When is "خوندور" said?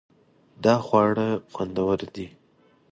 1.53-1.99